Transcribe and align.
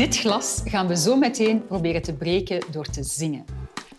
Dit 0.00 0.16
glas 0.16 0.60
gaan 0.64 0.86
we 0.86 0.96
zo 0.96 1.16
meteen 1.16 1.66
proberen 1.66 2.02
te 2.02 2.14
breken 2.14 2.62
door 2.70 2.86
te 2.86 3.02
zingen. 3.02 3.44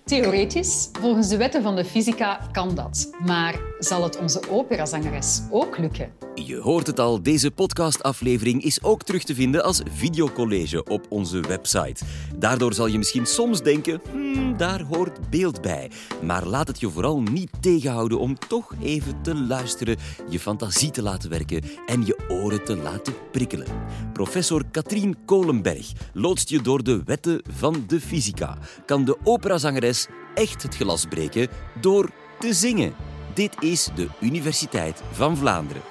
Theoretisch, 0.04 0.90
volgens 0.92 1.28
de 1.28 1.38
wetten 1.38 1.62
van 1.62 1.76
de 1.76 1.86
fysica, 1.86 2.50
kan 2.52 2.76
dat. 2.76 3.12
Maar 3.26 3.60
zal 3.84 4.04
het 4.04 4.18
onze 4.18 4.42
operazangeres 4.50 5.42
ook 5.50 5.78
lukken? 5.78 6.12
Je 6.36 6.58
hoort 6.58 6.88
het 6.88 7.00
al, 7.00 7.24
deze 7.24 7.52
podcastaflevering 7.52 8.64
is 8.64 8.84
ook 8.84 9.04
terug 9.04 9.24
te 9.24 9.36
vinden 9.36 9.64
als 9.64 9.82
videocollege 9.94 10.84
op 10.84 11.06
onze 11.10 11.40
website. 11.40 12.06
Daardoor 12.38 12.74
zal 12.74 12.88
je 12.88 12.98
misschien 12.98 13.26
soms 13.26 13.62
denken, 13.62 14.02
hmm, 14.12 14.58
daar 14.58 14.82
hoort 14.82 15.30
beeld 15.30 15.62
bij. 15.62 15.92
Maar 16.22 16.46
laat 16.46 16.68
het 16.68 16.80
je 16.80 16.90
vooral 16.90 17.22
niet 17.22 17.50
tegenhouden 17.60 18.20
om 18.20 18.40
toch 18.48 18.74
even 18.82 19.22
te 19.22 19.36
luisteren, 19.36 19.98
je 20.30 20.40
fantasie 20.40 20.92
te 20.92 21.02
laten 21.02 21.30
werken 21.30 21.64
en 21.86 22.06
je 22.06 22.18
oren 22.30 22.64
te 22.64 22.78
laten 22.78 23.14
prikkelen. 23.32 23.68
Professor 24.14 24.64
Katrien 24.72 25.18
Kolenberg 25.26 25.92
loodst 26.14 26.50
je 26.50 26.62
door 26.62 26.84
de 26.84 27.02
wetten 27.06 27.42
van 27.50 27.84
de 27.88 28.02
fysica. 28.02 28.58
Kan 28.86 29.06
de 29.06 29.18
operazangeres 29.24 30.08
echt 30.34 30.64
het 30.64 30.76
glas 30.76 31.06
breken 31.06 31.48
door 31.82 32.10
te 32.40 32.54
zingen? 32.54 33.11
Dit 33.34 33.64
is 33.64 33.90
de 33.96 34.10
Universiteit 34.20 35.02
van 35.12 35.38
Vlaanderen. 35.38 35.82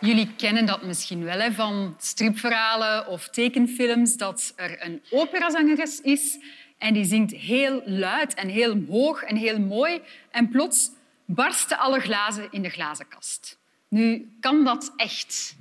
Jullie 0.00 0.34
kennen 0.36 0.66
dat 0.66 0.82
misschien 0.82 1.24
wel 1.24 1.38
hè, 1.38 1.52
van 1.52 1.94
stripverhalen 1.98 3.06
of 3.06 3.28
tekenfilms, 3.28 4.16
dat 4.16 4.52
er 4.56 4.84
een 4.84 5.02
operazangeres 5.10 6.00
is 6.00 6.38
en 6.78 6.94
die 6.94 7.04
zingt 7.04 7.32
heel 7.32 7.82
luid 7.84 8.34
en 8.34 8.48
heel 8.48 8.84
hoog 8.88 9.22
en 9.22 9.36
heel 9.36 9.60
mooi 9.60 10.00
en 10.30 10.48
plots 10.48 10.90
barsten 11.24 11.78
alle 11.78 12.00
glazen 12.00 12.48
in 12.50 12.62
de 12.62 12.70
glazenkast. 12.70 13.58
Nu, 13.88 14.36
kan 14.40 14.64
dat 14.64 14.92
echt? 14.96 15.56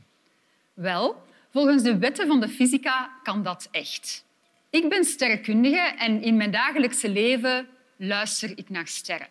Wel, 0.76 1.24
volgens 1.52 1.84
de 1.84 1.98
wetten 1.98 2.28
van 2.28 2.40
de 2.40 2.50
fysica 2.50 3.10
kan 3.24 3.44
dat 3.44 3.68
echt. 3.72 4.26
Ik 4.70 4.90
ben 4.90 5.04
sterrenkundige 5.04 5.80
en 5.98 6.22
in 6.22 6.38
mijn 6.38 6.52
dagelijkse 6.52 7.10
leven 7.10 7.68
luister 7.98 8.58
ik 8.58 8.70
naar 8.70 8.88
sterren. 8.88 9.28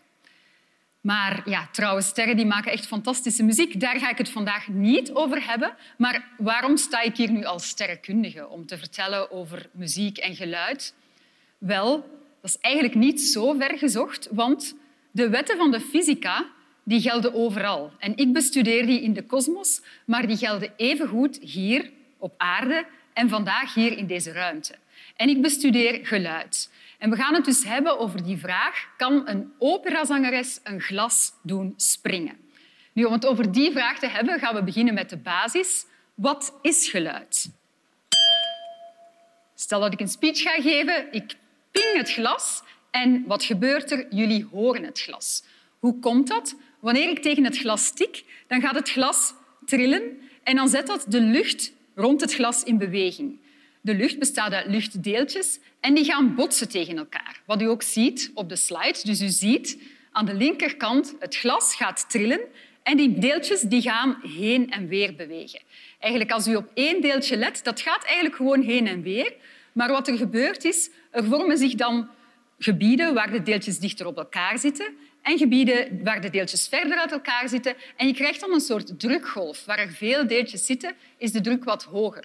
Maar 1.01 1.49
ja, 1.49 1.69
trouwe 1.73 2.03
sterren 2.03 2.37
die 2.37 2.47
maken 2.47 2.73
echt 2.73 2.87
fantastische 2.87 3.43
muziek. 3.43 3.81
Daar 3.81 3.99
ga 3.99 4.11
ik 4.11 4.19
het 4.19 4.31
vandaag 4.31 4.69
niet 4.69 5.13
over 5.13 5.47
hebben. 5.47 5.75
Maar 5.99 6.29
waarom 6.39 6.77
sta 6.77 7.01
ik 7.01 7.17
hier 7.17 7.31
nu 7.31 7.45
als 7.45 7.69
sterrenkundige? 7.69 8.49
Om 8.49 8.67
te 8.67 8.79
vertellen 8.79 9.31
over 9.31 9.69
muziek 9.73 10.19
en 10.19 10.35
geluid? 10.35 10.95
Wel, 11.59 11.91
dat 12.41 12.51
is 12.51 12.59
eigenlijk 12.59 12.95
niet 12.95 13.21
zo 13.21 13.53
ver 13.53 13.79
gezocht, 13.79 14.29
want 14.31 14.75
de 15.11 15.29
wetten 15.29 15.57
van 15.57 15.71
de 15.71 15.81
fysica 15.81 16.47
die 16.85 17.01
gelden 17.01 17.35
overal. 17.35 17.93
En 17.99 18.17
ik 18.17 18.33
bestudeer 18.33 18.87
die 18.87 19.03
in 19.03 19.13
de 19.13 19.23
kosmos, 19.23 19.83
maar 20.05 20.27
die 20.27 20.37
gelden 20.37 20.73
evengoed 20.77 21.39
hier 21.41 21.91
op 22.19 22.35
aarde 22.37 22.87
en 23.13 23.29
vandaag 23.29 23.75
hier 23.75 23.99
in 23.99 24.07
deze 24.07 24.33
ruimte. 24.33 24.75
En 25.17 25.29
ik 25.29 25.43
bestudeer 25.43 26.07
geluid. 26.07 26.71
En 26.99 27.11
we 27.11 27.17
gaan 27.17 27.35
het 27.35 27.45
dus 27.45 27.65
hebben 27.65 27.99
over 27.99 28.23
die 28.23 28.37
vraag, 28.37 28.89
kan 28.97 29.29
een 29.29 29.53
operazangeres 29.59 30.61
een 30.63 30.81
glas 30.81 31.33
doen 31.43 31.75
springen? 31.77 32.37
Nu, 32.93 33.05
om 33.05 33.13
het 33.13 33.27
over 33.27 33.53
die 33.53 33.73
vraag 33.73 33.99
te 33.99 34.07
hebben, 34.07 34.39
gaan 34.39 34.55
we 34.55 34.63
beginnen 34.63 34.95
met 34.95 35.11
de 35.11 35.17
basis. 35.17 35.87
Wat 36.15 36.59
is 36.63 36.89
geluid? 36.89 37.51
Stel 39.55 39.81
dat 39.81 39.93
ik 39.93 40.01
een 40.01 40.09
speech 40.09 40.41
ga 40.41 40.61
geven, 40.61 41.13
ik 41.13 41.35
ping 41.71 41.97
het 41.97 42.13
glas 42.13 42.63
en 42.91 43.25
wat 43.27 43.45
gebeurt 43.45 43.91
er? 43.91 44.07
Jullie 44.11 44.49
horen 44.51 44.85
het 44.85 45.01
glas. 45.01 45.45
Hoe 45.79 45.99
komt 45.99 46.29
dat? 46.29 46.57
Wanneer 46.85 47.09
ik 47.09 47.19
tegen 47.19 47.45
het 47.45 47.59
glas 47.59 47.91
tik, 47.91 48.25
dan 48.47 48.61
gaat 48.61 48.75
het 48.75 48.91
glas 48.91 49.35
trillen 49.65 50.03
en 50.43 50.57
dan 50.57 50.69
zet 50.69 50.87
dat 50.87 51.05
de 51.09 51.21
lucht 51.21 51.73
rond 51.95 52.21
het 52.21 52.35
glas 52.35 52.63
in 52.63 52.79
beweging. 52.79 53.39
De 53.81 53.95
lucht 53.95 54.19
bestaat 54.19 54.53
uit 54.53 54.67
luchtdeeltjes 54.67 55.59
en 55.81 55.95
die 55.95 56.05
gaan 56.05 56.35
botsen 56.35 56.69
tegen 56.69 56.97
elkaar. 56.97 57.41
Wat 57.47 57.63
u 57.63 57.65
ook 57.65 57.83
ziet 57.83 58.31
op 58.35 58.49
de 58.49 58.57
slide. 58.57 58.99
Dus 59.03 59.21
u 59.21 59.29
ziet 59.29 59.79
aan 60.13 60.27
de 60.27 60.35
linkerkant 60.35 61.15
het 61.19 61.37
glas 61.37 61.75
gaat 61.75 62.11
trillen 62.11 62.41
en 62.83 62.97
die 62.97 63.19
deeltjes 63.19 63.61
die 63.61 63.83
gaan 63.83 64.21
heen 64.23 64.71
en 64.71 64.89
weer 64.89 65.15
bewegen. 65.15 65.61
Eigenlijk 65.99 66.33
als 66.33 66.47
u 66.47 66.57
op 66.57 66.71
één 66.75 67.01
deeltje 67.01 67.37
let, 67.37 67.61
dat 67.63 67.81
gaat 67.81 68.05
eigenlijk 68.05 68.37
gewoon 68.37 68.63
heen 68.63 68.87
en 68.87 69.03
weer. 69.03 69.35
Maar 69.73 69.91
wat 69.91 70.09
er 70.09 70.17
gebeurt 70.17 70.65
is, 70.65 70.91
er 71.11 71.25
vormen 71.25 71.59
zich 71.59 71.75
dan 71.75 72.09
gebieden 72.59 73.15
waar 73.15 73.31
de 73.31 73.43
deeltjes 73.43 73.79
dichter 73.79 74.07
op 74.07 74.17
elkaar 74.17 74.59
zitten 74.59 74.95
en 75.25 75.39
gebieden 75.39 76.01
waar 76.03 76.21
de 76.21 76.31
deeltjes 76.31 76.69
verder 76.69 76.99
uit 76.99 77.13
elkaar 77.13 77.49
zitten. 77.49 77.75
En 77.97 78.07
je 78.07 78.15
krijgt 78.15 78.41
dan 78.41 78.53
een 78.53 78.61
soort 78.61 79.01
drukgolf. 79.01 79.65
Waar 79.65 79.79
er 79.79 79.93
veel 79.93 80.27
deeltjes 80.27 80.67
zitten, 80.67 80.93
is 81.19 81.33
de 81.33 81.41
druk 81.41 81.65
wat 81.65 81.83
hoger. 81.83 82.25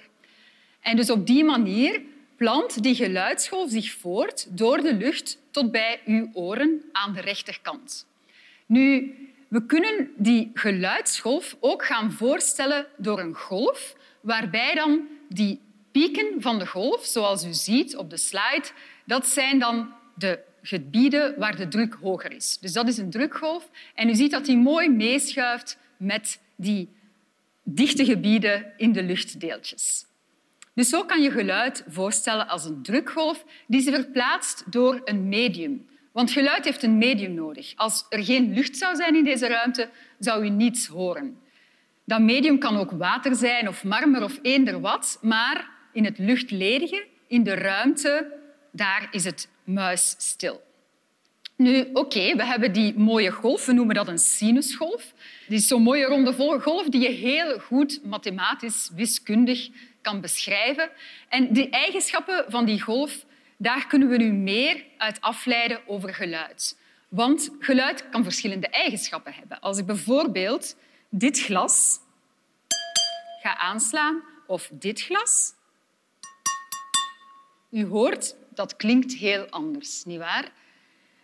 En 0.80 0.96
dus 0.96 1.10
op 1.10 1.26
die 1.26 1.44
manier 1.44 2.02
plant 2.36 2.82
die 2.82 2.94
geluidsgolf 2.94 3.70
zich 3.70 3.92
voort 3.92 4.46
door 4.58 4.80
de 4.80 4.94
lucht 4.94 5.38
tot 5.50 5.70
bij 5.70 6.00
uw 6.04 6.30
oren 6.32 6.82
aan 6.92 7.12
de 7.12 7.20
rechterkant. 7.20 8.06
Nu, 8.66 9.14
we 9.48 9.66
kunnen 9.66 10.10
die 10.16 10.50
geluidsgolf 10.54 11.56
ook 11.60 11.84
gaan 11.84 12.12
voorstellen 12.12 12.86
door 12.96 13.20
een 13.20 13.34
golf, 13.34 13.96
waarbij 14.20 14.74
dan 14.74 15.08
die 15.28 15.60
pieken 15.92 16.34
van 16.38 16.58
de 16.58 16.66
golf, 16.66 17.04
zoals 17.04 17.44
u 17.44 17.52
ziet 17.52 17.96
op 17.96 18.10
de 18.10 18.16
slide, 18.16 18.68
dat 19.04 19.26
zijn 19.26 19.58
dan 19.58 19.92
de 20.14 20.48
gebieden 20.62 21.34
waar 21.38 21.56
de 21.56 21.68
druk 21.68 21.96
hoger 22.00 22.32
is. 22.32 22.58
Dus 22.60 22.72
dat 22.72 22.88
is 22.88 22.98
een 22.98 23.10
drukgolf. 23.10 23.70
En 23.94 24.08
u 24.08 24.14
ziet 24.14 24.30
dat 24.30 24.44
die 24.44 24.56
mooi 24.56 24.90
meeschuift 24.90 25.78
met 25.96 26.40
die 26.56 26.88
dichte 27.62 28.04
gebieden 28.04 28.72
in 28.76 28.92
de 28.92 29.02
luchtdeeltjes. 29.02 30.04
Dus 30.74 30.88
zo 30.88 31.04
kan 31.04 31.22
je 31.22 31.30
geluid 31.30 31.84
voorstellen 31.88 32.48
als 32.48 32.64
een 32.64 32.82
drukgolf 32.82 33.44
die 33.66 33.80
zich 33.80 33.94
verplaatst 33.94 34.72
door 34.72 35.00
een 35.04 35.28
medium. 35.28 35.88
Want 36.12 36.30
geluid 36.30 36.64
heeft 36.64 36.82
een 36.82 36.98
medium 36.98 37.34
nodig. 37.34 37.72
Als 37.76 38.06
er 38.08 38.24
geen 38.24 38.54
lucht 38.54 38.76
zou 38.76 38.96
zijn 38.96 39.16
in 39.16 39.24
deze 39.24 39.46
ruimte, 39.46 39.88
zou 40.18 40.44
u 40.44 40.48
niets 40.48 40.86
horen. 40.86 41.38
Dat 42.04 42.20
medium 42.20 42.58
kan 42.58 42.76
ook 42.76 42.90
water 42.90 43.34
zijn 43.34 43.68
of 43.68 43.84
marmer 43.84 44.22
of 44.22 44.38
eender 44.42 44.80
wat, 44.80 45.18
maar 45.22 45.70
in 45.92 46.04
het 46.04 46.18
luchtledige, 46.18 47.06
in 47.26 47.42
de 47.42 47.54
ruimte, 47.54 48.38
daar 48.72 49.08
is 49.10 49.24
het 49.24 49.48
muisstil. 49.72 50.60
Nu, 51.56 51.90
oké, 51.92 52.36
we 52.36 52.44
hebben 52.44 52.72
die 52.72 52.98
mooie 52.98 53.30
golf, 53.30 53.66
we 53.66 53.72
noemen 53.72 53.94
dat 53.94 54.08
een 54.08 54.18
sinusgolf. 54.18 55.12
Die 55.48 55.58
is 55.58 55.66
zo'n 55.66 55.82
mooie 55.82 56.04
ronde 56.04 56.60
golf 56.60 56.88
die 56.88 57.00
je 57.00 57.08
heel 57.08 57.58
goed 57.58 58.04
mathematisch, 58.04 58.90
wiskundig 58.94 59.68
kan 60.00 60.20
beschrijven. 60.20 60.90
En 61.28 61.52
de 61.52 61.68
eigenschappen 61.68 62.44
van 62.48 62.64
die 62.64 62.80
golf, 62.80 63.24
daar 63.56 63.86
kunnen 63.86 64.08
we 64.08 64.16
nu 64.16 64.32
meer 64.32 64.84
uit 64.96 65.20
afleiden 65.20 65.80
over 65.86 66.14
geluid. 66.14 66.78
Want 67.08 67.50
geluid 67.58 68.08
kan 68.08 68.22
verschillende 68.22 68.68
eigenschappen 68.68 69.32
hebben. 69.32 69.60
Als 69.60 69.78
ik 69.78 69.86
bijvoorbeeld 69.86 70.76
dit 71.08 71.40
glas 71.40 71.98
ga 73.42 73.56
aanslaan 73.56 74.22
of 74.46 74.70
dit 74.72 75.00
glas, 75.00 75.54
u 77.70 77.86
hoort, 77.86 78.36
dat 78.60 78.76
klinkt 78.76 79.14
heel 79.14 79.46
anders, 79.50 80.04
nietwaar? 80.04 80.52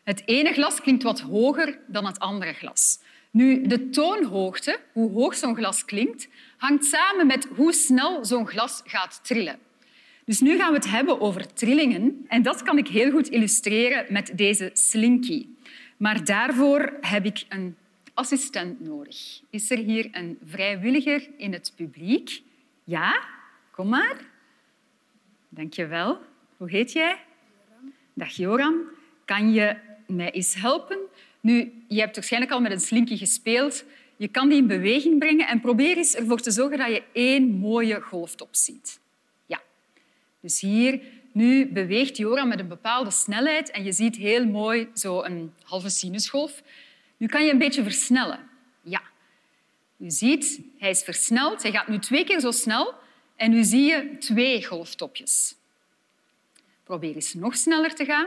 Het 0.04 0.22
ene 0.24 0.52
glas 0.52 0.80
klinkt 0.80 1.02
wat 1.02 1.20
hoger 1.20 1.78
dan 1.86 2.06
het 2.06 2.18
andere 2.18 2.52
glas. 2.52 2.98
Nu, 3.30 3.66
de 3.66 3.90
toonhoogte, 3.90 4.80
hoe 4.92 5.10
hoog 5.10 5.34
zo'n 5.34 5.56
glas 5.56 5.84
klinkt, 5.84 6.28
hangt 6.56 6.84
samen 6.84 7.26
met 7.26 7.48
hoe 7.56 7.72
snel 7.72 8.24
zo'n 8.24 8.46
glas 8.46 8.82
gaat 8.84 9.20
trillen. 9.22 9.58
Dus 10.24 10.40
nu 10.40 10.56
gaan 10.56 10.70
we 10.70 10.76
het 10.76 10.90
hebben 10.90 11.20
over 11.20 11.52
trillingen. 11.52 12.24
En 12.28 12.42
dat 12.42 12.62
kan 12.62 12.78
ik 12.78 12.88
heel 12.88 13.10
goed 13.10 13.28
illustreren 13.28 14.06
met 14.08 14.32
deze 14.34 14.70
slinky. 14.72 15.46
Maar 15.96 16.24
daarvoor 16.24 16.96
heb 17.00 17.24
ik 17.24 17.44
een 17.48 17.76
assistent 18.14 18.80
nodig. 18.80 19.40
Is 19.50 19.70
er 19.70 19.78
hier 19.78 20.08
een 20.12 20.38
vrijwilliger 20.44 21.28
in 21.36 21.52
het 21.52 21.72
publiek? 21.76 22.42
Ja? 22.84 23.22
Kom 23.70 23.88
maar. 23.88 24.16
Dank 25.48 25.72
je 25.74 25.86
wel. 25.86 26.18
Hoe 26.56 26.70
heet 26.70 26.92
jij? 26.92 27.25
Dag 28.18 28.30
Joram. 28.30 28.74
Kan 29.24 29.52
je 29.52 29.76
mij 30.06 30.30
eens 30.30 30.54
helpen? 30.54 30.98
Nu, 31.40 31.84
je 31.88 32.00
hebt 32.00 32.14
waarschijnlijk 32.14 32.52
al 32.52 32.60
met 32.60 32.72
een 32.72 32.80
slinky 32.80 33.16
gespeeld. 33.16 33.84
Je 34.16 34.28
kan 34.28 34.48
die 34.48 34.58
in 34.58 34.66
beweging 34.66 35.18
brengen 35.18 35.48
en 35.48 35.60
probeer 35.60 35.96
eens 35.96 36.14
ervoor 36.14 36.40
te 36.40 36.50
zorgen 36.50 36.78
dat 36.78 36.88
je 36.88 37.02
één 37.12 37.50
mooie 37.50 38.00
golftop 38.00 38.48
ziet. 38.50 39.00
Ja. 39.46 39.62
Dus 40.40 40.60
hier, 40.60 41.00
nu 41.32 41.66
beweegt 41.66 42.16
Joram 42.16 42.48
met 42.48 42.60
een 42.60 42.68
bepaalde 42.68 43.10
snelheid 43.10 43.70
en 43.70 43.84
je 43.84 43.92
ziet 43.92 44.16
heel 44.16 44.46
mooi 44.46 44.88
zo 44.94 45.22
een 45.22 45.52
halve 45.62 45.88
sinusgolf. 45.88 46.62
Nu 47.16 47.26
kan 47.26 47.44
je 47.44 47.52
een 47.52 47.58
beetje 47.58 47.82
versnellen. 47.82 48.48
Ja. 48.82 49.02
U 49.96 50.10
ziet, 50.10 50.60
hij 50.78 50.90
is 50.90 51.02
versneld. 51.02 51.62
Hij 51.62 51.72
gaat 51.72 51.88
nu 51.88 51.98
twee 51.98 52.24
keer 52.24 52.40
zo 52.40 52.50
snel 52.50 52.94
en 53.36 53.50
nu 53.50 53.64
zie 53.64 53.84
je 53.84 54.16
twee 54.18 54.66
golftopjes. 54.66 55.56
Probeer 56.86 57.14
eens 57.14 57.34
nog 57.34 57.56
sneller 57.56 57.94
te 57.94 58.04
gaan. 58.04 58.26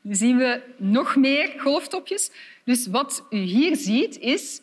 Nu 0.00 0.14
zien 0.14 0.36
we 0.36 0.62
nog 0.76 1.16
meer 1.16 1.54
golftopjes. 1.60 2.30
Dus 2.64 2.86
wat 2.86 3.26
u 3.30 3.36
hier 3.36 3.76
ziet, 3.76 4.18
is 4.18 4.60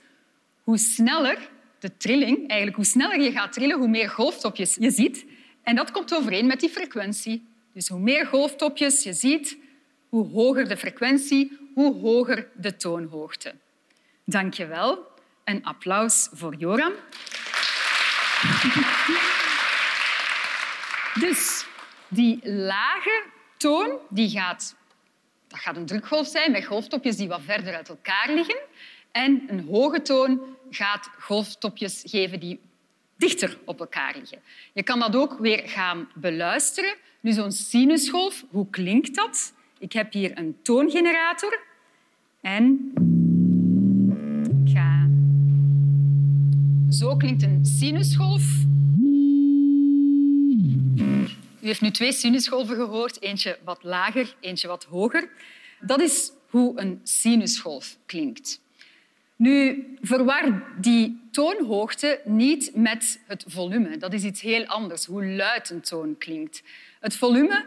hoe 0.63 0.77
sneller 0.77 1.49
de 1.79 1.97
trilling, 1.97 2.37
eigenlijk 2.37 2.75
hoe 2.75 2.85
sneller 2.85 3.21
je 3.21 3.31
gaat 3.31 3.53
trillen, 3.53 3.77
hoe 3.77 3.87
meer 3.87 4.09
golftopjes 4.09 4.75
je 4.79 4.91
ziet. 4.91 5.25
En 5.63 5.75
dat 5.75 5.91
komt 5.91 6.15
overeen 6.15 6.45
met 6.45 6.59
die 6.59 6.69
frequentie. 6.69 7.47
Dus 7.73 7.87
hoe 7.87 7.99
meer 7.99 8.25
golftopjes 8.25 9.03
je 9.03 9.13
ziet, 9.13 9.57
hoe 10.09 10.27
hoger 10.27 10.67
de 10.67 10.77
frequentie, 10.77 11.57
hoe 11.73 11.95
hoger 11.95 12.47
de 12.55 12.75
toonhoogte. 12.75 13.55
Dank 14.25 14.53
je 14.53 14.65
wel. 14.65 15.07
Een 15.43 15.65
applaus 15.65 16.29
voor 16.31 16.55
Joram. 16.55 16.93
Dus 21.19 21.65
die 22.13 22.39
lage 22.43 23.23
toon 23.57 23.97
die 24.09 24.29
gaat, 24.29 24.75
dat 25.47 25.59
gaat 25.59 25.75
een 25.75 25.85
drukgolf 25.85 26.27
zijn 26.27 26.51
met 26.51 26.65
golftopjes 26.65 27.15
die 27.15 27.27
wat 27.27 27.41
verder 27.45 27.75
uit 27.75 27.89
elkaar 27.89 28.29
liggen. 28.33 28.57
En 29.11 29.43
een 29.47 29.65
hoge 29.67 30.01
toon 30.01 30.41
gaat 30.69 31.09
golftopjes 31.19 32.03
geven 32.05 32.39
die 32.39 32.59
dichter 33.15 33.57
op 33.65 33.79
elkaar 33.79 34.15
liggen. 34.19 34.39
Je 34.73 34.83
kan 34.83 34.99
dat 34.99 35.15
ook 35.15 35.37
weer 35.39 35.69
gaan 35.69 36.09
beluisteren. 36.13 36.95
Nu, 37.19 37.31
zo'n 37.31 37.51
sinusgolf, 37.51 38.43
hoe 38.49 38.69
klinkt 38.69 39.15
dat? 39.15 39.53
Ik 39.79 39.93
heb 39.93 40.13
hier 40.13 40.37
een 40.37 40.57
toongenerator 40.61 41.59
en 42.41 42.91
ik 44.65 44.73
ga... 44.73 45.07
Zo 46.89 47.17
klinkt 47.17 47.43
een 47.43 47.65
sinusgolf. 47.65 48.43
U 51.63 51.65
heeft 51.65 51.81
nu 51.81 51.91
twee 51.91 52.11
sinusgolven 52.11 52.75
gehoord, 52.75 53.21
eentje 53.21 53.57
wat 53.63 53.83
lager, 53.83 54.35
eentje 54.39 54.67
wat 54.67 54.83
hoger. 54.83 55.29
Dat 55.79 56.01
is 56.01 56.31
hoe 56.49 56.79
een 56.79 56.99
sinusgolf 57.03 57.97
klinkt. 58.05 58.61
Nu, 59.35 59.85
verwar 60.01 60.63
die 60.79 61.21
toonhoogte 61.31 62.21
niet 62.25 62.71
met 62.75 63.19
het 63.27 63.45
volume. 63.47 63.97
Dat 63.97 64.13
is 64.13 64.23
iets 64.23 64.41
heel 64.41 64.65
anders, 64.65 65.05
hoe 65.05 65.25
luid 65.25 65.69
een 65.69 65.81
toon 65.81 66.17
klinkt. 66.17 66.63
Het 66.99 67.15
volume 67.15 67.65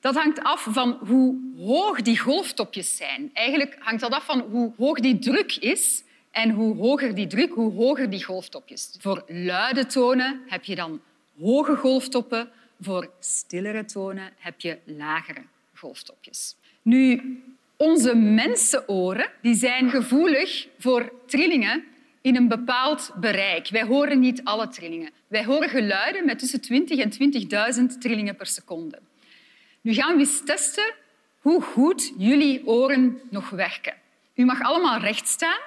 dat 0.00 0.14
hangt 0.14 0.42
af 0.42 0.66
van 0.70 0.98
hoe 1.06 1.36
hoog 1.56 2.02
die 2.02 2.18
golftopjes 2.18 2.96
zijn. 2.96 3.30
Eigenlijk 3.32 3.76
hangt 3.78 4.00
dat 4.00 4.12
af 4.12 4.24
van 4.24 4.40
hoe 4.40 4.72
hoog 4.76 5.00
die 5.00 5.18
druk 5.18 5.56
is 5.56 6.02
en 6.30 6.50
hoe 6.50 6.76
hoger 6.76 7.14
die 7.14 7.26
druk, 7.26 7.52
hoe 7.52 7.72
hoger 7.72 8.10
die 8.10 8.24
golftopjes. 8.24 8.96
Voor 9.00 9.24
luide 9.26 9.86
tonen 9.86 10.40
heb 10.46 10.64
je 10.64 10.74
dan 10.74 11.00
hoge 11.40 11.76
golftoppen. 11.76 12.50
Voor 12.82 13.10
stillere 13.20 13.84
tonen 13.84 14.32
heb 14.38 14.60
je 14.60 14.78
lagere 14.84 15.42
golftopjes. 15.74 16.56
Nu, 16.82 17.36
onze 17.76 18.14
mensenoren 18.14 19.30
die 19.42 19.54
zijn 19.54 19.90
gevoelig 19.90 20.68
voor 20.78 21.12
trillingen 21.26 21.84
in 22.20 22.36
een 22.36 22.48
bepaald 22.48 23.12
bereik. 23.16 23.68
Wij 23.68 23.82
horen 23.82 24.20
niet 24.20 24.44
alle 24.44 24.68
trillingen. 24.68 25.10
Wij 25.26 25.44
horen 25.44 25.68
geluiden 25.68 26.24
met 26.24 26.38
tussen 26.38 26.60
20 26.60 26.98
en 26.98 27.92
20.000 27.92 27.98
trillingen 27.98 28.36
per 28.36 28.46
seconde. 28.46 28.98
Nu 29.80 29.94
gaan 29.94 30.14
we 30.14 30.20
eens 30.20 30.44
testen 30.44 30.94
hoe 31.40 31.62
goed 31.62 32.12
jullie 32.18 32.66
oren 32.66 33.20
nog 33.30 33.50
werken. 33.50 33.94
U 34.34 34.44
mag 34.44 34.62
allemaal 34.62 34.98
recht 34.98 35.28
staan. 35.28 35.60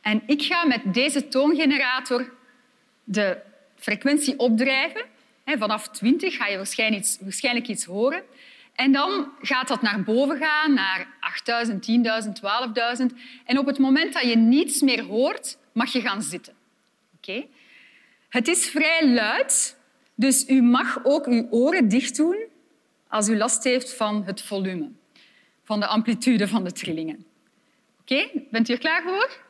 En 0.00 0.22
ik 0.26 0.42
ga 0.42 0.66
met 0.66 0.94
deze 0.94 1.28
toongenerator 1.28 2.32
de 3.04 3.48
frequentie 3.80 4.38
opdrijven. 4.38 5.04
Vanaf 5.44 5.88
20 5.88 6.36
ga 6.36 6.46
je 6.46 6.56
waarschijnlijk 6.56 7.02
iets, 7.02 7.18
waarschijnlijk 7.20 7.68
iets 7.68 7.84
horen. 7.84 8.22
En 8.74 8.92
dan 8.92 9.28
gaat 9.40 9.68
dat 9.68 9.82
naar 9.82 10.02
boven 10.02 10.38
gaan, 10.38 10.74
naar 10.74 11.06
8.000, 11.66 11.72
10.000, 11.72 11.78
12.000. 13.00 13.16
En 13.44 13.58
op 13.58 13.66
het 13.66 13.78
moment 13.78 14.12
dat 14.12 14.22
je 14.22 14.36
niets 14.36 14.80
meer 14.80 15.02
hoort, 15.02 15.58
mag 15.72 15.92
je 15.92 16.00
gaan 16.00 16.22
zitten. 16.22 16.54
Oké? 17.16 17.46
Het 18.28 18.48
is 18.48 18.66
vrij 18.68 19.08
luid, 19.08 19.76
dus 20.14 20.48
u 20.48 20.62
mag 20.62 20.98
ook 21.02 21.26
uw 21.26 21.46
oren 21.50 21.88
dicht 21.88 22.16
doen 22.16 22.36
als 23.08 23.28
u 23.28 23.36
last 23.36 23.64
heeft 23.64 23.94
van 23.94 24.24
het 24.24 24.42
volume, 24.42 24.88
van 25.64 25.80
de 25.80 25.86
amplitude 25.86 26.48
van 26.48 26.64
de 26.64 26.72
trillingen. 26.72 27.24
Oké, 28.00 28.28
bent 28.50 28.68
u 28.68 28.72
er 28.72 28.78
klaar 28.78 29.02
voor? 29.02 29.49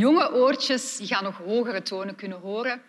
Jonge 0.00 0.32
oortjes 0.32 0.96
die 0.96 1.06
gaan 1.06 1.24
nog 1.24 1.36
hogere 1.36 1.82
tonen 1.82 2.14
kunnen 2.14 2.40
horen. 2.40 2.82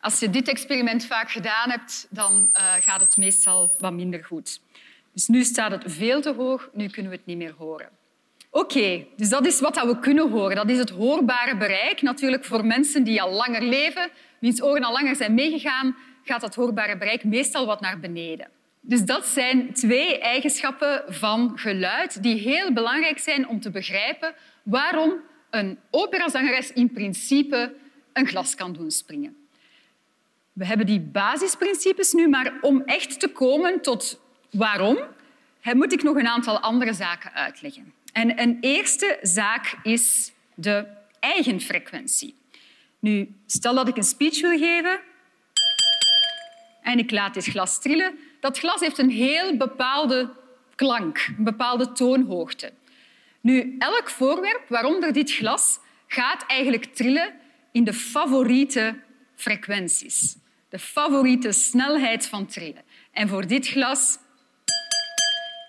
Als 0.00 0.20
je 0.20 0.30
dit 0.30 0.48
experiment 0.48 1.06
vaak 1.06 1.30
gedaan 1.30 1.70
hebt, 1.70 2.06
dan 2.10 2.50
uh, 2.52 2.74
gaat 2.80 3.00
het 3.00 3.16
meestal 3.16 3.72
wat 3.78 3.92
minder 3.92 4.24
goed. 4.24 4.60
Dus 5.12 5.26
nu 5.26 5.44
staat 5.44 5.70
het 5.70 5.84
veel 5.86 6.20
te 6.20 6.32
hoog, 6.32 6.68
nu 6.72 6.88
kunnen 6.88 7.10
we 7.10 7.16
het 7.16 7.26
niet 7.26 7.36
meer 7.36 7.54
horen. 7.58 7.88
Oké, 8.50 9.06
dus 9.16 9.28
dat 9.28 9.46
is 9.46 9.60
wat 9.60 9.82
we 9.82 9.98
kunnen 9.98 10.30
horen. 10.30 10.56
Dat 10.56 10.70
is 10.70 10.78
het 10.78 10.90
hoorbare 10.90 11.56
bereik. 11.56 12.02
Natuurlijk 12.02 12.44
voor 12.44 12.66
mensen 12.66 13.04
die 13.04 13.22
al 13.22 13.32
langer 13.32 13.62
leven, 13.62 14.10
wiens 14.38 14.62
oren 14.62 14.84
al 14.84 14.92
langer 14.92 15.16
zijn 15.16 15.34
meegegaan, 15.34 15.96
gaat 16.24 16.40
dat 16.40 16.54
hoorbare 16.54 16.96
bereik 16.96 17.24
meestal 17.24 17.66
wat 17.66 17.80
naar 17.80 18.00
beneden. 18.00 18.48
Dus 18.80 19.04
dat 19.04 19.26
zijn 19.26 19.72
twee 19.72 20.18
eigenschappen 20.18 21.04
van 21.08 21.52
geluid 21.58 22.22
die 22.22 22.40
heel 22.40 22.72
belangrijk 22.72 23.18
zijn 23.18 23.48
om 23.48 23.60
te 23.60 23.70
begrijpen 23.70 24.34
waarom 24.62 25.20
een 25.56 25.78
operazangeres 25.90 26.72
in 26.72 26.92
principe 26.92 27.74
een 28.12 28.26
glas 28.26 28.54
kan 28.54 28.72
doen 28.72 28.90
springen. 28.90 29.36
We 30.52 30.66
hebben 30.66 30.86
die 30.86 31.00
basisprincipes 31.00 32.12
nu, 32.12 32.28
maar 32.28 32.52
om 32.60 32.82
echt 32.82 33.20
te 33.20 33.28
komen 33.28 33.80
tot 33.82 34.20
waarom, 34.50 34.98
moet 35.72 35.92
ik 35.92 36.02
nog 36.02 36.16
een 36.16 36.28
aantal 36.28 36.60
andere 36.60 36.92
zaken 36.92 37.32
uitleggen. 37.32 37.92
En 38.12 38.40
een 38.40 38.58
eerste 38.60 39.18
zaak 39.22 39.78
is 39.82 40.32
de 40.54 40.86
eigenfrequentie. 41.20 42.34
Nu, 42.98 43.34
stel 43.46 43.74
dat 43.74 43.88
ik 43.88 43.96
een 43.96 44.02
speech 44.02 44.40
wil 44.40 44.58
geven 44.58 45.00
en 46.82 46.98
ik 46.98 47.10
laat 47.10 47.34
dit 47.34 47.44
glas 47.44 47.80
trillen. 47.80 48.18
Dat 48.40 48.58
glas 48.58 48.80
heeft 48.80 48.98
een 48.98 49.10
heel 49.10 49.56
bepaalde 49.56 50.30
klank, 50.74 51.26
een 51.38 51.44
bepaalde 51.44 51.92
toonhoogte. 51.92 52.72
Nu, 53.46 53.76
elk 53.78 54.10
voorwerp, 54.10 54.68
waaronder 54.68 55.12
dit 55.12 55.32
glas, 55.32 55.78
gaat 56.06 56.44
eigenlijk 56.46 56.84
trillen 56.84 57.34
in 57.72 57.84
de 57.84 57.92
favoriete 57.92 58.98
frequenties. 59.34 60.36
De 60.68 60.78
favoriete 60.78 61.52
snelheid 61.52 62.26
van 62.26 62.46
trillen. 62.46 62.82
En 63.12 63.28
voor 63.28 63.46
dit 63.46 63.66
glas 63.66 64.18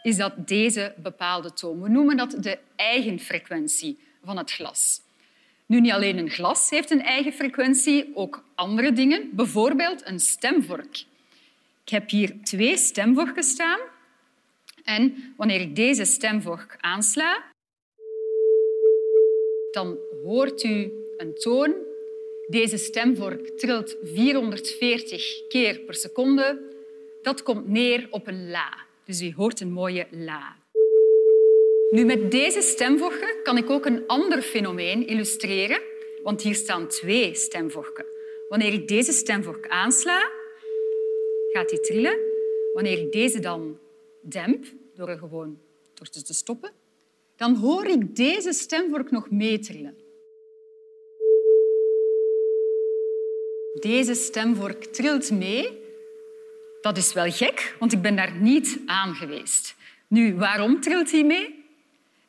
is 0.03 0.15
dat 0.17 0.47
deze 0.47 0.93
bepaalde 0.97 1.53
toon. 1.53 1.81
We 1.81 1.89
noemen 1.89 2.17
dat 2.17 2.35
de 2.39 2.59
eigen 2.75 3.19
frequentie 3.19 3.99
van 4.23 4.37
het 4.37 4.51
glas. 4.51 5.01
Nu, 5.65 5.81
niet 5.81 5.91
alleen 5.91 6.17
een 6.17 6.29
glas 6.29 6.69
heeft 6.69 6.91
een 6.91 7.03
eigen 7.03 7.33
frequentie, 7.33 8.11
ook 8.13 8.43
andere 8.55 8.93
dingen. 8.93 9.29
Bijvoorbeeld 9.31 10.05
een 10.05 10.19
stemvork. 10.19 11.03
Ik 11.83 11.89
heb 11.89 12.09
hier 12.09 12.35
twee 12.43 12.77
stemvorken 12.77 13.43
staan. 13.43 13.79
En 14.83 15.33
wanneer 15.35 15.61
ik 15.61 15.75
deze 15.75 16.05
stemvork 16.05 16.77
aansla, 16.79 17.55
dan 19.77 19.97
hoort 20.23 20.63
u 20.63 20.91
een 21.17 21.33
toon. 21.33 21.75
Deze 22.47 22.77
stemvork 22.77 23.47
trilt 23.47 23.97
440 24.03 25.47
keer 25.47 25.79
per 25.79 25.93
seconde. 25.93 26.61
Dat 27.21 27.43
komt 27.43 27.67
neer 27.67 28.07
op 28.09 28.27
een 28.27 28.49
la. 28.49 28.77
Dus 29.05 29.21
u 29.21 29.33
hoort 29.35 29.59
een 29.59 29.71
mooie 29.71 30.07
la. 30.11 30.55
Nu, 31.89 32.05
met 32.05 32.31
deze 32.31 32.61
stemvorken 32.61 33.43
kan 33.43 33.57
ik 33.57 33.69
ook 33.69 33.85
een 33.85 34.07
ander 34.07 34.41
fenomeen 34.41 35.07
illustreren, 35.07 35.81
want 36.23 36.41
hier 36.41 36.55
staan 36.55 36.87
twee 36.87 37.35
stemvorken. 37.35 38.05
Wanneer 38.49 38.73
ik 38.73 38.87
deze 38.87 39.11
stemvork 39.11 39.67
aansla, 39.67 40.31
gaat 41.51 41.69
die 41.69 41.79
trillen. 41.79 42.17
Wanneer 42.73 42.99
ik 42.99 43.11
deze 43.11 43.39
dan 43.39 43.79
demp, 44.21 44.65
door 44.95 45.09
er 45.09 45.17
gewoon 45.17 45.59
door 45.93 46.07
te 46.07 46.33
stoppen, 46.33 46.71
dan 47.37 47.55
hoor 47.55 47.85
ik 47.85 48.15
deze 48.15 48.53
stemvork 48.53 49.11
nog 49.11 49.29
meetrillen. 49.29 49.97
Deze 53.79 54.13
stemvork 54.13 54.83
trilt 54.83 55.31
mee. 55.31 55.85
Dat 56.81 56.97
is 56.97 57.13
wel 57.13 57.31
gek, 57.31 57.75
want 57.79 57.93
ik 57.93 58.01
ben 58.01 58.15
daar 58.15 58.35
niet 58.35 58.79
aan 58.85 59.15
geweest. 59.15 59.75
Nu, 60.07 60.35
waarom 60.35 60.81
trilt 60.81 61.11
hij 61.11 61.23
mee? 61.23 61.65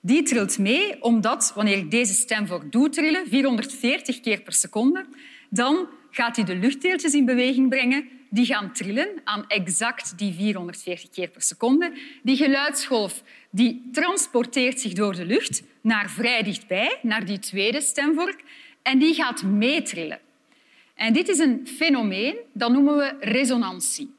Die 0.00 0.22
trilt 0.22 0.58
mee 0.58 1.02
omdat, 1.02 1.52
wanneer 1.54 1.76
ik 1.76 1.90
deze 1.90 2.14
stemvork 2.14 2.72
doe 2.72 2.88
trillen, 2.88 3.26
440 3.28 4.20
keer 4.20 4.40
per 4.42 4.52
seconde, 4.52 5.06
dan 5.48 5.88
gaat 6.10 6.36
hij 6.36 6.44
de 6.44 6.56
luchtdeeltjes 6.56 7.14
in 7.14 7.24
beweging 7.24 7.68
brengen 7.68 8.08
die 8.30 8.46
gaan 8.46 8.72
trillen 8.72 9.08
aan 9.24 9.44
exact 9.46 10.18
die 10.18 10.32
440 10.32 11.10
keer 11.10 11.28
per 11.28 11.42
seconde. 11.42 11.92
Die 12.22 12.36
geluidsgolf 12.36 13.22
die 13.50 13.88
transporteert 13.92 14.80
zich 14.80 14.92
door 14.92 15.14
de 15.14 15.24
lucht 15.24 15.62
naar 15.80 16.10
vrij 16.10 16.42
dichtbij, 16.42 16.98
naar 17.02 17.24
die 17.24 17.38
tweede 17.38 17.80
stemvork, 17.80 18.42
en 18.82 18.98
die 18.98 19.14
gaat 19.14 19.42
meetrillen. 19.42 20.20
En 20.94 21.12
dit 21.12 21.28
is 21.28 21.38
een 21.38 21.66
fenomeen, 21.76 22.36
dat 22.52 22.72
noemen 22.72 22.96
we 22.96 23.16
resonantie. 23.20 24.14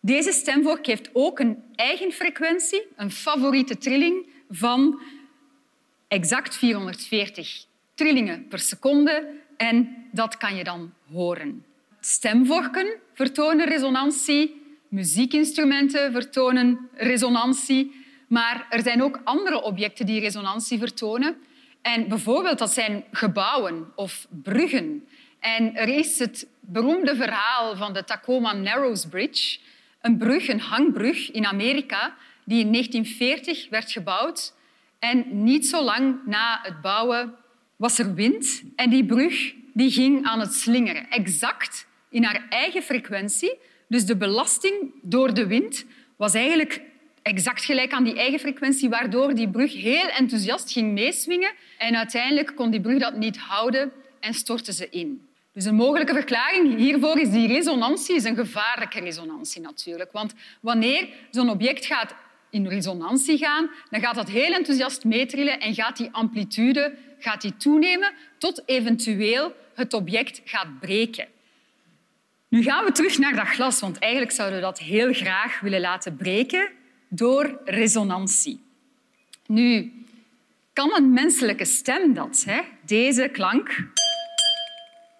Deze 0.00 0.32
stemvork 0.32 0.86
heeft 0.86 1.10
ook 1.12 1.38
een 1.38 1.62
eigen 1.74 2.12
frequentie, 2.12 2.82
een 2.96 3.10
favoriete 3.10 3.78
trilling 3.78 4.26
van 4.50 5.00
exact 6.08 6.56
440 6.56 7.64
trillingen 7.94 8.48
per 8.48 8.58
seconde. 8.58 9.28
En 9.60 9.96
dat 10.12 10.36
kan 10.36 10.56
je 10.56 10.64
dan 10.64 10.92
horen. 11.12 11.64
Stemvorken 12.00 12.96
vertonen 13.14 13.66
resonantie, 13.66 14.62
muziekinstrumenten 14.88 16.12
vertonen 16.12 16.88
resonantie, 16.94 18.04
maar 18.28 18.66
er 18.70 18.82
zijn 18.82 19.02
ook 19.02 19.20
andere 19.24 19.62
objecten 19.62 20.06
die 20.06 20.20
resonantie 20.20 20.78
vertonen. 20.78 21.36
En 21.82 22.08
bijvoorbeeld 22.08 22.58
dat 22.58 22.72
zijn 22.72 23.04
gebouwen 23.12 23.92
of 23.94 24.26
bruggen. 24.42 25.08
En 25.40 25.76
er 25.76 25.88
is 25.88 26.18
het 26.18 26.46
beroemde 26.60 27.16
verhaal 27.16 27.76
van 27.76 27.92
de 27.92 28.04
Tacoma 28.04 28.52
Narrows 28.52 29.06
Bridge, 29.06 29.58
een 30.00 30.18
brug, 30.18 30.48
een 30.48 30.60
hangbrug 30.60 31.30
in 31.30 31.46
Amerika, 31.46 32.14
die 32.44 32.60
in 32.64 32.72
1940 32.72 33.68
werd 33.68 33.92
gebouwd. 33.92 34.54
En 34.98 35.44
niet 35.44 35.66
zo 35.66 35.82
lang 35.82 36.20
na 36.26 36.60
het 36.62 36.80
bouwen 36.80 37.34
was 37.80 37.98
er 37.98 38.14
wind 38.14 38.62
en 38.76 38.90
die 38.90 39.04
brug 39.04 39.54
die 39.72 39.90
ging 39.90 40.26
aan 40.26 40.40
het 40.40 40.54
slingeren. 40.54 41.10
Exact 41.10 41.86
in 42.08 42.24
haar 42.24 42.46
eigen 42.48 42.82
frequentie. 42.82 43.58
Dus 43.88 44.06
de 44.06 44.16
belasting 44.16 44.74
door 45.02 45.34
de 45.34 45.46
wind 45.46 45.84
was 46.16 46.34
eigenlijk 46.34 46.80
exact 47.22 47.64
gelijk 47.64 47.92
aan 47.92 48.04
die 48.04 48.18
eigen 48.18 48.38
frequentie, 48.38 48.88
waardoor 48.88 49.34
die 49.34 49.48
brug 49.48 49.72
heel 49.72 50.08
enthousiast 50.08 50.72
ging 50.72 50.92
meeswingen. 50.92 51.52
En 51.78 51.96
uiteindelijk 51.96 52.52
kon 52.54 52.70
die 52.70 52.80
brug 52.80 52.98
dat 52.98 53.16
niet 53.16 53.38
houden 53.38 53.92
en 54.20 54.34
stortte 54.34 54.72
ze 54.72 54.88
in. 54.90 55.26
Dus 55.52 55.64
een 55.64 55.74
mogelijke 55.74 56.14
verklaring 56.14 56.76
hiervoor 56.76 57.18
is 57.18 57.30
die 57.30 57.48
resonantie, 57.48 58.14
is 58.14 58.24
een 58.24 58.36
gevaarlijke 58.36 59.00
resonantie 59.00 59.60
natuurlijk. 59.60 60.12
Want 60.12 60.34
wanneer 60.60 61.08
zo'n 61.30 61.50
object 61.50 61.86
gaat 61.86 62.14
in 62.50 62.66
resonantie 62.66 63.38
gaan, 63.38 63.70
dan 63.90 64.00
gaat 64.00 64.14
dat 64.14 64.28
heel 64.28 64.52
enthousiast 64.52 65.04
meetrillen 65.04 65.60
en 65.60 65.74
gaat 65.74 65.96
die 65.96 66.08
amplitude 66.12 66.94
gaat 67.20 67.40
die 67.40 67.56
toenemen 67.56 68.12
tot 68.38 68.62
eventueel 68.66 69.54
het 69.74 69.94
object 69.94 70.40
gaat 70.44 70.80
breken. 70.80 71.28
Nu 72.48 72.62
gaan 72.62 72.84
we 72.84 72.92
terug 72.92 73.18
naar 73.18 73.34
dat 73.34 73.46
glas, 73.46 73.80
want 73.80 73.98
eigenlijk 73.98 74.32
zouden 74.32 74.58
we 74.58 74.64
dat 74.64 74.78
heel 74.78 75.12
graag 75.12 75.60
willen 75.60 75.80
laten 75.80 76.16
breken 76.16 76.70
door 77.08 77.60
resonantie. 77.64 78.60
Nu, 79.46 79.92
kan 80.72 80.94
een 80.94 81.12
menselijke 81.12 81.64
stem 81.64 82.14
dat? 82.14 82.42
Hè? 82.46 82.60
Deze 82.86 83.28
klank, 83.32 83.88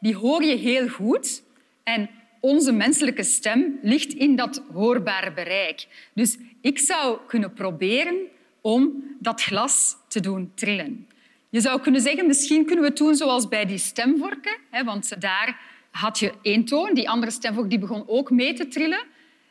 die 0.01 0.15
hoor 0.15 0.43
je 0.43 0.57
heel 0.57 0.89
goed. 0.89 1.43
En 1.83 2.11
onze 2.41 2.73
menselijke 2.73 3.23
stem 3.23 3.79
ligt 3.83 4.13
in 4.13 4.37
dat 4.37 4.63
hoorbare 4.73 5.33
bereik. 5.33 5.87
Dus 6.13 6.39
ik 6.61 6.79
zou 6.79 7.19
kunnen 7.27 7.53
proberen 7.53 8.17
om 8.61 9.05
dat 9.19 9.43
glas 9.43 9.97
te 10.09 10.21
doen 10.21 10.53
trillen. 10.55 11.09
Je 11.51 11.61
zou 11.61 11.81
kunnen 11.81 12.01
zeggen, 12.01 12.27
misschien 12.27 12.65
kunnen 12.67 12.85
we 12.85 12.93
doen 12.93 13.15
zoals 13.15 13.49
bij 13.49 13.67
die 13.67 13.79
stemvorken, 13.79 14.57
want 14.85 15.21
daar 15.21 15.61
had 15.91 16.19
je 16.19 16.33
één 16.43 16.65
toon, 16.65 16.95
die 16.95 17.09
andere 17.09 17.33
stemvork 17.33 17.71
die 17.71 17.79
begon 17.79 18.05
ook 18.07 18.31
mee 18.31 18.53
te 18.53 18.69
trillen. 18.69 19.03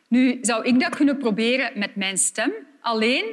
Nu 0.08 0.38
zou 0.42 0.66
ik 0.66 0.80
dat 0.80 0.96
kunnen 0.96 1.18
proberen 1.18 1.80
met 1.80 1.96
mijn 1.96 2.18
stem. 2.18 2.52
Alleen 2.82 3.26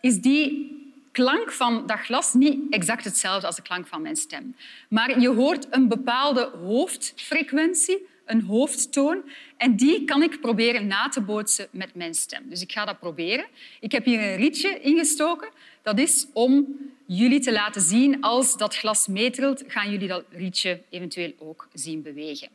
is 0.00 0.20
die 0.20 0.72
klank 1.12 1.52
van 1.52 1.86
dat 1.86 1.98
glas 1.98 2.34
niet 2.34 2.58
exact 2.70 3.04
hetzelfde 3.04 3.46
als 3.46 3.56
de 3.56 3.62
klank 3.62 3.86
van 3.86 4.02
mijn 4.02 4.16
stem. 4.16 4.56
Maar 4.88 5.20
je 5.20 5.28
hoort 5.28 5.66
een 5.70 5.88
bepaalde 5.88 6.50
hoofdfrequentie, 6.62 8.06
een 8.24 8.42
hoofdtoon, 8.42 9.22
en 9.56 9.76
die 9.76 10.04
kan 10.04 10.22
ik 10.22 10.40
proberen 10.40 10.86
na 10.86 11.08
te 11.08 11.20
bootsen 11.20 11.68
met 11.70 11.94
mijn 11.94 12.14
stem. 12.14 12.42
Dus 12.48 12.62
ik 12.62 12.72
ga 12.72 12.84
dat 12.84 12.98
proberen. 12.98 13.44
Ik 13.80 13.92
heb 13.92 14.04
hier 14.04 14.20
een 14.20 14.36
rietje 14.36 14.80
ingestoken. 14.80 15.48
Dat 15.82 15.98
is 15.98 16.26
om 16.32 16.66
jullie 17.06 17.40
te 17.40 17.52
laten 17.52 17.80
zien 17.80 18.20
als 18.20 18.56
dat 18.56 18.76
glas 18.76 19.06
meetrilt, 19.06 19.64
gaan 19.66 19.90
jullie 19.90 20.08
dat 20.08 20.24
rietje 20.30 20.82
eventueel 20.90 21.32
ook 21.38 21.68
zien 21.72 22.02
bewegen. 22.02 22.48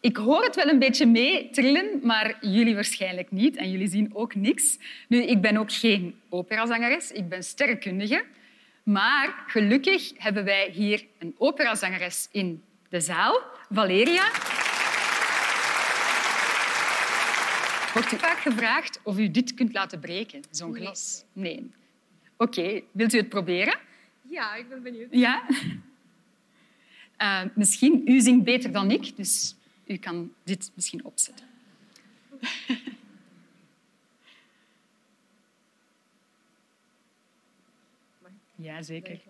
Ik 0.00 0.16
hoor 0.16 0.42
het 0.42 0.56
wel 0.56 0.68
een 0.68 0.78
beetje 0.78 1.06
mee 1.06 1.50
trillen, 1.50 2.00
maar 2.02 2.38
jullie 2.40 2.74
waarschijnlijk 2.74 3.30
niet. 3.30 3.56
En 3.56 3.70
jullie 3.70 3.88
zien 3.88 4.10
ook 4.14 4.34
niks. 4.34 4.78
Nu, 5.08 5.22
ik 5.22 5.40
ben 5.40 5.56
ook 5.56 5.72
geen 5.72 6.14
operazangeres, 6.28 7.12
ik 7.12 7.28
ben 7.28 7.42
sterrenkundige. 7.42 8.24
Maar 8.88 9.44
gelukkig 9.46 10.12
hebben 10.16 10.44
wij 10.44 10.70
hier 10.70 11.06
een 11.18 11.34
operazangeres 11.38 12.28
in 12.30 12.62
de 12.88 13.00
zaal, 13.00 13.42
Valeria. 13.70 14.30
Wordt 17.92 18.12
u 18.12 18.16
vaak 18.16 18.38
gevraagd 18.38 19.00
of 19.02 19.18
u 19.18 19.30
dit 19.30 19.54
kunt 19.54 19.72
laten 19.72 20.00
breken, 20.00 20.40
zo'n 20.50 20.74
glas? 20.74 21.24
Nee. 21.32 21.70
Oké, 22.36 22.82
wilt 22.92 23.12
u 23.14 23.16
het 23.16 23.28
proberen? 23.28 23.78
Ja, 24.22 24.54
ik 24.54 24.68
ben 24.68 24.82
benieuwd. 24.82 25.08
Ja? 25.10 25.42
Uh, 27.18 27.42
misschien, 27.54 28.02
u 28.04 28.20
zingt 28.20 28.44
beter 28.44 28.72
dan 28.72 28.90
ik, 28.90 29.16
dus 29.16 29.54
u 29.86 29.96
kan 29.96 30.32
dit 30.44 30.70
misschien 30.74 31.04
opzetten. 31.04 31.46
Ja, 38.54 38.82
zeker. 38.82 39.20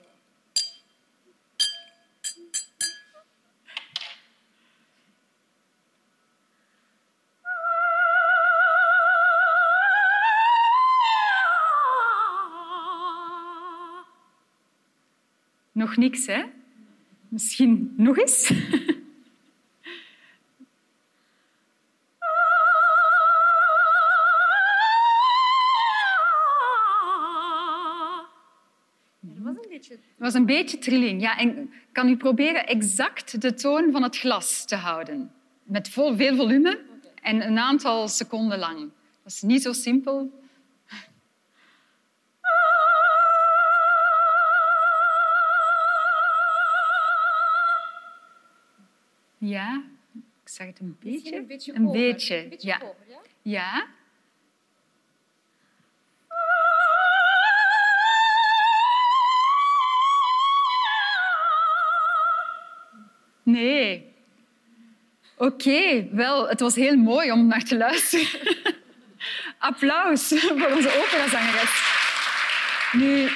Nog 15.73 15.97
niks, 15.97 16.27
hè? 16.27 16.45
Misschien 17.29 17.95
nog 17.97 18.19
eens? 18.19 18.50
Het 29.83 30.01
was 30.17 30.35
een 30.35 30.47
beetje 30.47 30.79
trilling. 30.79 31.21
Ja, 31.21 31.39
en 31.39 31.73
kan 31.93 32.09
u 32.09 32.17
proberen 32.17 32.67
exact 32.67 33.41
de 33.41 33.55
toon 33.55 33.93
van 33.93 34.03
het 34.03 34.19
glas 34.19 34.65
te 34.65 34.77
houden? 34.77 35.33
Met 35.63 35.89
veel 35.89 36.17
volume 36.37 36.81
en 37.23 37.47
een 37.47 37.59
aantal 37.59 38.09
seconden 38.09 38.59
lang. 38.59 38.79
Dat 39.23 39.33
is 39.33 39.43
niet 39.43 39.63
zo 39.63 39.73
simpel. 39.73 40.31
Ja, 49.39 49.83
ik 50.43 50.49
zeg 50.49 50.67
het 50.67 50.81
een 50.81 50.97
beetje. 51.01 51.37
Een 51.37 51.47
beetje. 51.47 51.75
Een 51.75 51.93
beetje, 51.93 52.43
Een 52.43 52.49
beetje 52.49 52.69
ja? 52.69 52.83
Ja. 53.43 53.87
Nee. 63.49 64.14
Oké, 65.37 66.09
wel, 66.12 66.49
het 66.49 66.61
was 66.61 66.75
heel 66.75 66.97
mooi 66.97 67.33
om 67.33 67.47
naar 67.47 67.64
te 67.64 67.76
luisteren. 67.76 68.26
Applaus 69.59 70.35
voor 70.38 70.71
onze 70.76 71.05
operazangeres. 71.05 71.83
Nu, 72.93 73.28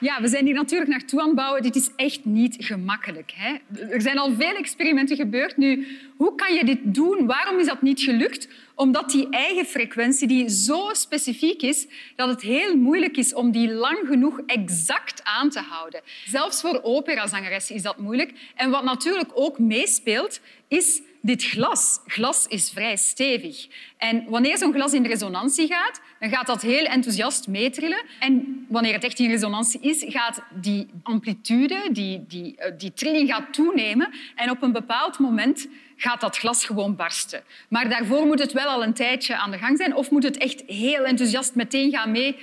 Ja, 0.00 0.20
we 0.20 0.28
zijn 0.28 0.44
hier 0.44 0.54
natuurlijk 0.54 0.90
naartoe 0.90 1.20
aan 1.20 1.26
het 1.26 1.36
bouwen. 1.36 1.62
Dit 1.62 1.76
is 1.76 1.90
echt 1.96 2.24
niet 2.24 2.56
gemakkelijk. 2.58 3.32
Hè? 3.36 3.56
Er 3.90 4.00
zijn 4.00 4.18
al 4.18 4.32
veel 4.32 4.54
experimenten 4.54 5.16
gebeurd. 5.16 5.56
Nu, 5.56 5.86
hoe 6.16 6.34
kan 6.34 6.54
je 6.54 6.64
dit 6.64 6.78
doen? 6.82 7.26
Waarom 7.26 7.58
is 7.58 7.66
dat 7.66 7.82
niet 7.82 8.00
gelukt? 8.00 8.48
Omdat 8.74 9.10
die 9.10 9.28
eigen 9.30 9.64
frequentie 9.64 10.28
die 10.28 10.48
zo 10.48 10.88
specifiek 10.92 11.62
is 11.62 11.86
dat 12.16 12.28
het 12.28 12.42
heel 12.42 12.76
moeilijk 12.76 13.16
is 13.16 13.34
om 13.34 13.50
die 13.50 13.72
lang 13.72 13.98
genoeg 14.06 14.40
exact 14.46 15.24
aan 15.24 15.50
te 15.50 15.60
houden. 15.60 16.00
Zelfs 16.26 16.60
voor 16.60 16.80
operazangeressen 16.82 17.74
is 17.74 17.82
dat 17.82 17.98
moeilijk. 17.98 18.32
En 18.54 18.70
wat 18.70 18.84
natuurlijk 18.84 19.30
ook 19.34 19.58
meespeelt, 19.58 20.40
is 20.68 21.02
dit 21.20 21.44
glas. 21.44 22.00
Glas 22.06 22.46
is 22.46 22.70
vrij 22.70 22.96
stevig. 22.96 23.66
En 23.96 24.24
wanneer 24.28 24.58
zo'n 24.58 24.72
glas 24.72 24.92
in 24.92 25.06
resonantie 25.06 25.66
gaat, 25.66 26.00
dan 26.18 26.30
gaat 26.30 26.46
dat 26.46 26.62
heel 26.62 26.84
enthousiast 26.84 27.48
meetrillen. 27.48 28.02
En 28.18 28.66
wanneer 28.68 28.92
het 28.92 29.04
echt 29.04 29.18
in 29.18 29.30
resonantie 29.30 29.80
is, 29.80 30.04
gaat 30.06 30.42
die 30.60 30.88
amplitude, 31.02 31.88
die, 31.92 32.24
die, 32.26 32.56
eh, 32.56 32.72
die 32.78 32.92
trilling 32.92 33.30
gaat 33.30 33.52
toenemen. 33.52 34.10
En 34.34 34.50
op 34.50 34.62
een 34.62 34.72
bepaald 34.72 35.18
moment 35.18 35.68
gaat 35.96 36.20
dat 36.20 36.38
glas 36.38 36.64
gewoon 36.64 36.96
barsten. 36.96 37.42
Maar 37.68 37.88
daarvoor 37.88 38.26
moet 38.26 38.38
het 38.38 38.52
wel 38.52 38.68
al 38.68 38.82
een 38.82 38.94
tijdje 38.94 39.36
aan 39.36 39.50
de 39.50 39.58
gang 39.58 39.76
zijn 39.76 39.94
of 39.94 40.10
moet 40.10 40.22
het 40.22 40.36
echt 40.36 40.62
heel 40.66 41.04
enthousiast 41.04 41.54
meteen 41.54 41.90
gaan 41.90 42.10
mee 42.10 42.36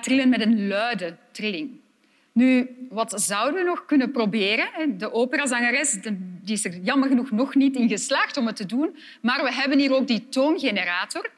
trillen 0.00 0.28
met 0.28 0.40
een 0.40 0.68
luide 0.68 1.16
trilling. 1.32 1.80
Nu, 2.38 2.68
wat 2.88 3.22
zouden 3.22 3.60
we 3.60 3.66
nog 3.66 3.84
kunnen 3.84 4.10
proberen? 4.10 4.98
De 4.98 5.12
operazangeres 5.12 5.92
die 6.02 6.54
is 6.54 6.64
er 6.64 6.78
jammer 6.78 7.08
genoeg 7.08 7.30
nog 7.30 7.54
niet 7.54 7.76
in 7.76 7.88
geslaagd 7.88 8.36
om 8.36 8.46
het 8.46 8.56
te 8.56 8.66
doen, 8.66 8.96
maar 9.22 9.42
we 9.42 9.52
hebben 9.52 9.78
hier 9.78 9.94
ook 9.94 10.06
die 10.06 10.28
toongenerator. 10.28 11.30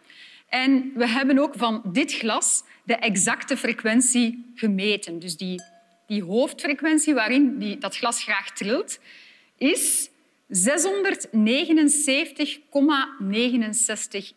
En 0.49 0.93
we 0.95 1.09
hebben 1.09 1.39
ook 1.39 1.55
van 1.57 1.83
dit 1.93 2.13
glas 2.13 2.63
de 2.85 2.95
exacte 2.95 3.57
frequentie 3.57 4.53
gemeten. 4.55 5.19
Dus 5.19 5.37
die, 5.37 5.63
die 6.07 6.23
hoofdfrequentie 6.23 7.15
waarin 7.15 7.59
die, 7.59 7.79
dat 7.79 7.97
glas 7.97 8.23
graag 8.23 8.51
trilt, 8.51 8.99
is 9.57 10.11
679,69 10.49 10.53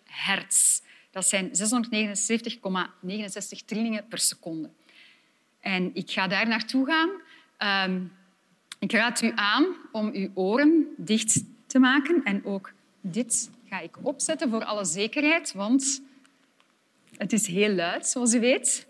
hertz. 0.04 0.82
Dat 1.12 1.28
zijn 1.28 1.52
679,69 1.52 1.56
trillingen 3.66 4.08
per 4.08 4.20
seconde. 4.20 4.70
En 5.64 5.92
ik 5.94 6.12
ga 6.12 6.28
daar 6.28 6.48
naartoe 6.48 6.86
gaan. 6.86 7.10
Um, 7.90 8.12
ik 8.80 8.92
raad 8.92 9.22
u 9.22 9.32
aan 9.36 9.66
om 9.92 10.10
uw 10.14 10.30
oren 10.34 10.88
dicht 10.98 11.44
te 11.68 11.80
maken. 11.80 12.22
En 12.24 12.46
ook 12.46 12.74
dit 13.02 13.50
ga 13.70 13.80
ik 13.80 13.98
opzetten 14.02 14.50
voor 14.50 14.64
alle 14.64 14.86
zekerheid, 14.86 15.54
want 15.54 16.02
het 17.18 17.34
is 17.34 17.48
heel 17.48 17.74
luid, 17.74 18.08
zoals 18.08 18.34
u 18.34 18.40
weet. 18.40 18.88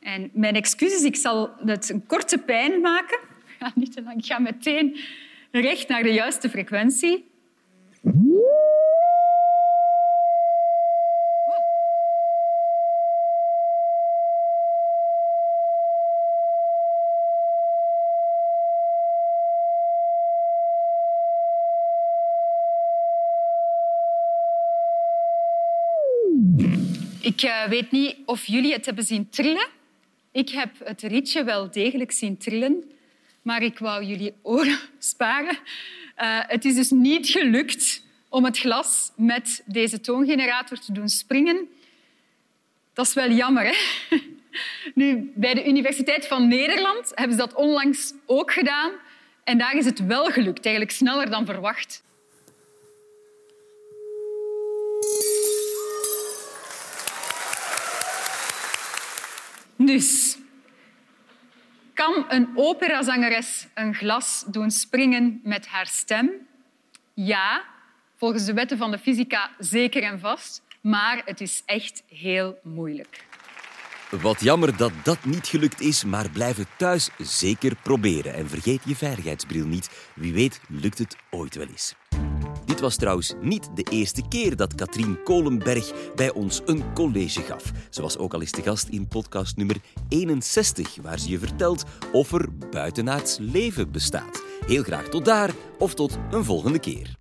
En 0.00 0.30
mijn 0.32 0.54
excuses, 0.54 1.02
ik 1.02 1.16
zal 1.16 1.50
het 1.64 1.88
een 1.88 2.06
korte 2.06 2.38
pijn 2.38 2.80
maken. 2.80 3.18
Niet 3.74 3.92
te 3.92 4.02
lang. 4.02 4.18
Ik 4.18 4.24
ga 4.24 4.38
meteen 4.38 5.00
recht 5.50 5.88
naar 5.88 6.02
de 6.02 6.12
juiste 6.12 6.50
frequentie. 6.50 7.29
Ik 27.40 27.48
uh, 27.48 27.64
weet 27.64 27.90
niet 27.90 28.16
of 28.24 28.44
jullie 28.44 28.72
het 28.72 28.86
hebben 28.86 29.04
zien 29.04 29.28
trillen. 29.28 29.68
Ik 30.32 30.48
heb 30.48 30.70
het 30.84 31.02
rietje 31.02 31.44
wel 31.44 31.70
degelijk 31.70 32.12
zien 32.12 32.38
trillen 32.38 32.84
maar 33.42 33.62
ik 33.62 33.78
wou 33.78 34.04
jullie 34.04 34.34
oren 34.42 34.78
sparen. 34.98 35.58
Uh, 36.18 36.38
het 36.46 36.64
is 36.64 36.74
dus 36.74 36.90
niet 36.90 37.28
gelukt 37.28 38.02
om 38.28 38.44
het 38.44 38.58
glas 38.58 39.12
met 39.16 39.62
deze 39.64 40.00
toongenerator 40.00 40.78
te 40.78 40.92
doen 40.92 41.08
springen. 41.08 41.68
Dat 42.92 43.06
is 43.06 43.14
wel 43.14 43.30
jammer. 43.30 43.64
Hè? 43.64 43.74
Nu, 44.94 45.32
bij 45.34 45.54
de 45.54 45.68
Universiteit 45.68 46.26
van 46.26 46.48
Nederland 46.48 47.12
hebben 47.14 47.36
ze 47.36 47.42
dat 47.42 47.54
onlangs 47.54 48.12
ook 48.26 48.52
gedaan. 48.52 48.90
En 49.44 49.58
daar 49.58 49.76
is 49.76 49.84
het 49.84 50.06
wel 50.06 50.24
gelukt, 50.24 50.64
eigenlijk 50.64 50.96
sneller 50.96 51.30
dan 51.30 51.46
verwacht. 51.46 52.02
Dus, 59.90 60.38
kan 61.94 62.24
een 62.28 62.48
operazangeres 62.54 63.66
een 63.74 63.94
glas 63.94 64.44
doen 64.46 64.70
springen 64.70 65.40
met 65.42 65.66
haar 65.66 65.86
stem? 65.86 66.30
Ja, 67.14 67.64
volgens 68.16 68.44
de 68.44 68.52
wetten 68.52 68.78
van 68.78 68.90
de 68.90 68.98
fysica 68.98 69.50
zeker 69.58 70.02
en 70.02 70.20
vast. 70.20 70.62
Maar 70.80 71.22
het 71.24 71.40
is 71.40 71.62
echt 71.66 72.02
heel 72.08 72.58
moeilijk. 72.62 73.24
Wat 74.10 74.40
jammer 74.40 74.76
dat 74.76 74.92
dat 75.02 75.24
niet 75.24 75.46
gelukt 75.46 75.80
is, 75.80 76.04
maar 76.04 76.30
blijf 76.30 76.56
het 76.56 76.78
thuis 76.78 77.10
zeker 77.18 77.76
proberen. 77.82 78.34
En 78.34 78.48
vergeet 78.48 78.80
je 78.84 78.96
veiligheidsbril 78.96 79.66
niet. 79.66 80.10
Wie 80.14 80.32
weet 80.32 80.60
lukt 80.68 80.98
het 80.98 81.16
ooit 81.30 81.54
wel 81.54 81.66
eens. 81.66 81.94
Dit 82.80 82.88
was 82.88 82.98
trouwens 82.98 83.34
niet 83.40 83.70
de 83.74 83.82
eerste 83.90 84.22
keer 84.28 84.56
dat 84.56 84.74
Katrien 84.74 85.22
Kolenberg 85.22 85.92
bij 86.14 86.32
ons 86.32 86.60
een 86.66 86.92
college 86.92 87.40
gaf. 87.40 87.72
Ze 87.90 88.02
was 88.02 88.18
ook 88.18 88.34
al 88.34 88.40
eens 88.40 88.50
te 88.50 88.62
gast 88.62 88.88
in 88.88 89.08
podcast 89.08 89.56
nummer 89.56 89.76
61, 90.08 90.96
waar 91.02 91.18
ze 91.18 91.28
je 91.30 91.38
vertelt 91.38 91.84
of 92.12 92.32
er 92.32 92.48
buitenaards 92.70 93.38
leven 93.40 93.90
bestaat. 93.90 94.42
Heel 94.66 94.82
graag 94.82 95.08
tot 95.08 95.24
daar 95.24 95.50
of 95.78 95.94
tot 95.94 96.18
een 96.30 96.44
volgende 96.44 96.78
keer. 96.78 97.19